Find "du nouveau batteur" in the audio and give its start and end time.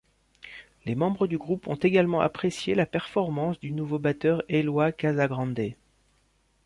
3.59-4.41